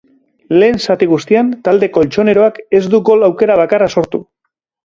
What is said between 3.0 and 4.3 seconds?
gol-aukera bakarra sortu.